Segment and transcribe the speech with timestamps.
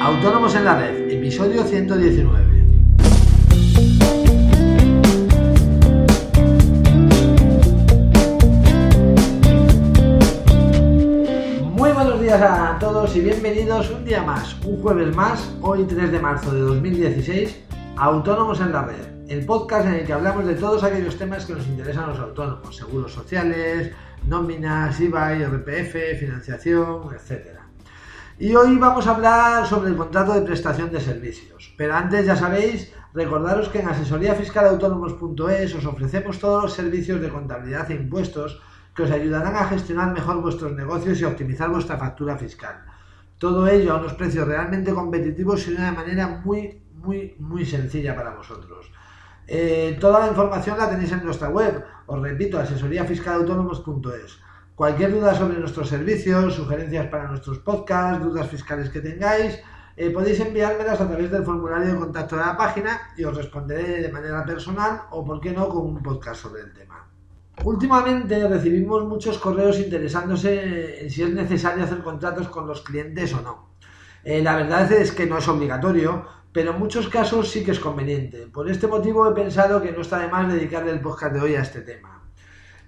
[0.00, 2.62] Autónomos en la Red, episodio 119.
[11.70, 16.12] Muy buenos días a todos y bienvenidos un día más, un jueves más, hoy 3
[16.12, 17.60] de marzo de 2016,
[17.96, 21.54] Autónomos en la Red, el podcast en el que hablamos de todos aquellos temas que
[21.54, 23.92] nos interesan a los autónomos, seguros sociales,
[24.26, 27.61] nóminas, IVA, IRPF, financiación, etc.
[28.42, 31.72] Y hoy vamos a hablar sobre el contrato de prestación de servicios.
[31.78, 37.88] Pero antes, ya sabéis, recordaros que en asesoríafiscalautónomos.es os ofrecemos todos los servicios de contabilidad
[37.92, 38.60] e impuestos
[38.96, 42.82] que os ayudarán a gestionar mejor vuestros negocios y optimizar vuestra factura fiscal.
[43.38, 48.16] Todo ello a unos precios realmente competitivos y de una manera muy, muy, muy sencilla
[48.16, 48.90] para vosotros.
[49.46, 54.40] Eh, toda la información la tenéis en nuestra web, os repito, asesoríafiscalautónomos.es.
[54.82, 59.60] Cualquier duda sobre nuestros servicios, sugerencias para nuestros podcasts, dudas fiscales que tengáis,
[59.96, 64.02] eh, podéis enviármelas a través del formulario de contacto de la página y os responderé
[64.02, 67.08] de manera personal o, por qué no, con un podcast sobre el tema.
[67.62, 73.40] Últimamente recibimos muchos correos interesándose en si es necesario hacer contratos con los clientes o
[73.40, 73.68] no.
[74.24, 77.78] Eh, la verdad es que no es obligatorio, pero en muchos casos sí que es
[77.78, 78.48] conveniente.
[78.48, 81.54] Por este motivo he pensado que no está de más dedicarle el podcast de hoy
[81.54, 82.11] a este tema.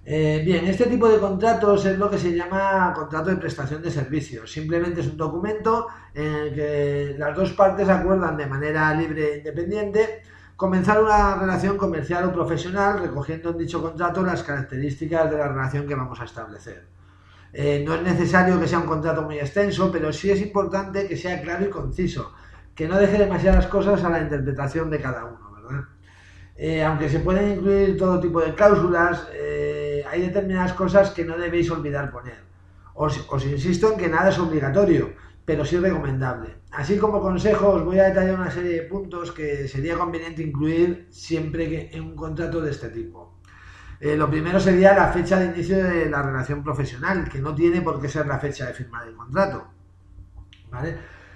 [0.07, 3.89] Eh, bien, este tipo de contratos es lo que se llama contrato de prestación de
[3.89, 4.51] servicios.
[4.51, 9.37] Simplemente es un documento en el que las dos partes acuerdan de manera libre e
[9.39, 10.21] independiente
[10.55, 15.87] comenzar una relación comercial o profesional recogiendo en dicho contrato las características de la relación
[15.87, 16.85] que vamos a establecer.
[17.51, 21.17] Eh, no es necesario que sea un contrato muy extenso, pero sí es importante que
[21.17, 22.31] sea claro y conciso,
[22.75, 25.85] que no deje demasiadas cosas a la interpretación de cada uno, ¿verdad?
[26.57, 29.27] Eh, aunque se pueden incluir todo tipo de cláusulas,
[30.09, 32.43] hay determinadas cosas que no debéis olvidar poner.
[32.95, 36.55] Os, insisto en que nada es obligatorio, pero sí recomendable.
[36.71, 41.07] Así como consejo, os voy a detallar una serie de puntos que sería conveniente incluir
[41.11, 43.39] siempre que en un contrato de este tipo.
[43.99, 47.81] Eh, lo primero sería la fecha de inicio de la relación profesional, que no tiene
[47.81, 49.67] por qué ser la fecha de firma del contrato.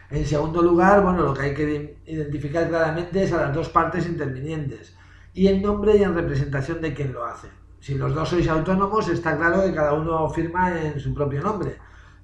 [0.09, 4.05] En segundo lugar, bueno, lo que hay que identificar claramente es a las dos partes
[4.07, 4.95] intervinientes
[5.33, 7.47] y en nombre y en representación de quien lo hace
[7.79, 11.77] si los dos sois autónomos, está claro que cada uno firma en su propio nombre.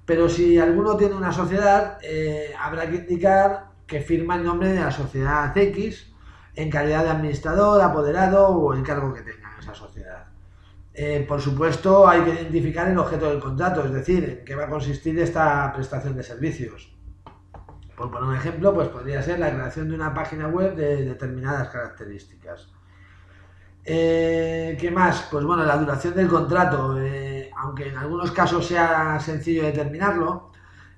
[0.04, 4.80] Pero si alguno tiene una sociedad, eh, habrá que indicar que firma el nombre de
[4.80, 6.12] la sociedad X
[6.54, 10.26] en calidad de administrador, apoderado o el cargo que tenga en esa sociedad.
[10.94, 14.64] Eh, por supuesto, hay que identificar el objeto del contrato, es decir, en qué va
[14.64, 16.96] a consistir esta prestación de servicios.
[17.96, 21.68] Por poner un ejemplo, pues podría ser la creación de una página web de determinadas
[21.68, 22.68] características.
[23.88, 25.28] Eh, ¿Qué más?
[25.30, 30.50] Pues bueno, la duración del contrato, eh, aunque en algunos casos sea sencillo determinarlo,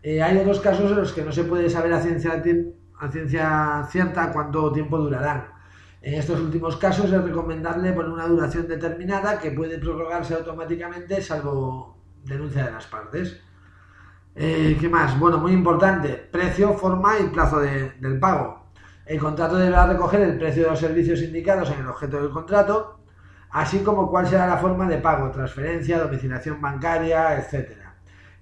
[0.03, 2.43] eh, hay otros casos en los que no se puede saber a ciencia,
[2.99, 5.49] a ciencia cierta cuánto tiempo durarán.
[6.01, 11.99] En estos últimos casos es recomendable poner una duración determinada que puede prorrogarse automáticamente salvo
[12.25, 13.39] denuncia de las partes.
[14.35, 15.19] ¿Qué más?
[15.19, 18.68] Bueno, muy importante, precio, forma y plazo del pago.
[19.09, 23.01] El contrato deberá recoger el precio de los servicios indicados en el objeto del contrato,
[23.49, 27.71] así como cuál será la forma de pago, transferencia, domiciliación bancaria, etc.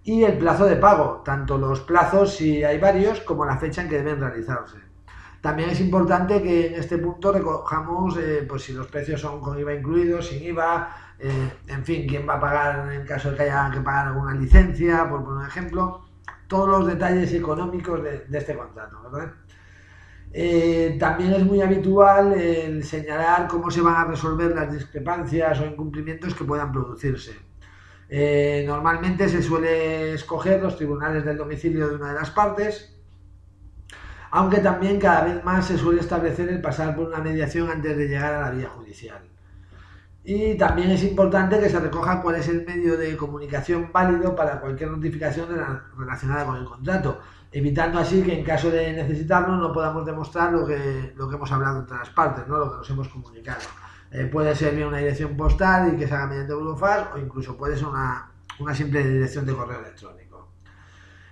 [0.03, 3.89] Y el plazo de pago, tanto los plazos si hay varios como la fecha en
[3.89, 4.79] que deben realizarse.
[5.41, 9.57] También es importante que en este punto recojamos eh, pues si los precios son con
[9.57, 10.89] IVA incluido, sin IVA,
[11.21, 14.35] eh, en fin, quién va a pagar en caso de que haya que pagar alguna
[14.35, 16.07] licencia, por poner un ejemplo,
[16.49, 19.01] todos los detalles económicos de, de este contrato.
[19.13, 19.33] ¿verdad?
[20.33, 25.67] Eh, también es muy habitual el señalar cómo se van a resolver las discrepancias o
[25.67, 27.35] incumplimientos que puedan producirse.
[28.09, 32.95] Eh, normalmente se suele escoger los tribunales del domicilio de una de las partes,
[34.31, 38.09] aunque también cada vez más se suele establecer el pasar por una mediación antes de
[38.09, 39.23] llegar a la vía judicial.
[40.23, 44.61] Y también es importante que se recoja cuál es el medio de comunicación válido para
[44.61, 45.49] cualquier notificación
[45.97, 47.21] relacionada con el contrato,
[47.57, 51.51] evitando así que en caso de necesitarlo no podamos demostrar lo que, lo que hemos
[51.51, 52.59] hablado entre las partes, ¿no?
[52.59, 53.63] lo que nos hemos comunicado.
[54.11, 57.57] Eh, puede ser bien una dirección postal y que se haga mediante Eurofax o incluso
[57.57, 58.31] puede ser una,
[58.75, 60.49] simple dirección de correo electrónico.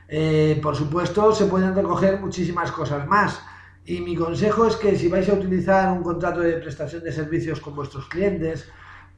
[0.09, 3.43] Eh, por supuesto, se pueden recoger muchísimas cosas más.
[3.85, 7.61] Y mi consejo es que si vais a utilizar un contrato de prestación de servicios
[7.61, 8.71] con vuestros clientes,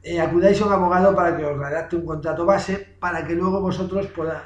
[0.03, 3.61] eh, acudáis a un abogado para que os redacte un contrato base para que luego
[3.61, 4.43] vosotros podáis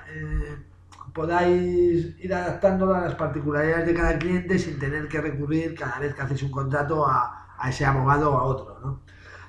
[1.14, 6.14] podáis ir adaptándolo a las particularidades de cada cliente sin tener que recurrir cada vez
[6.14, 7.38] que hacéis un contrato a,
[7.68, 8.80] ese abogado o a otro.
[8.82, 9.02] ¿no?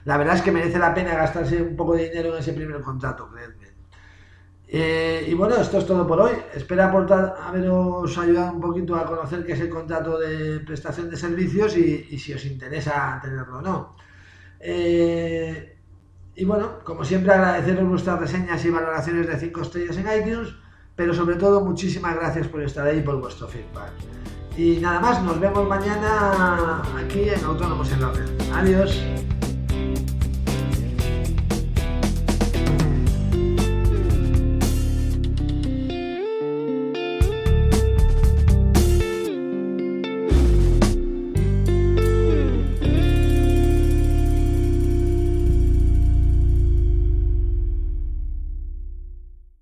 [0.04, 2.80] La verdad es que merece la pena gastarse un poco de dinero en ese primer
[2.80, 3.72] contrato, creedme.
[4.74, 6.32] Eh, y bueno, esto es todo por hoy.
[6.54, 11.16] Espero aportar, haberos ayudado un poquito a conocer qué es el contrato de prestación de
[11.18, 13.96] servicios y, si os interesa tenerlo o no.
[14.60, 15.76] Eh,
[16.34, 20.54] y bueno, como siempre agradeceros vuestras reseñas y valoraciones de 5 estrellas en iTunes,
[20.96, 23.92] pero sobre todo muchísimas gracias por estar ahí y por vuestro feedback.
[24.56, 28.12] Y nada más, nos vemos mañana aquí en Autónomos en la.
[28.54, 29.02] Adiós.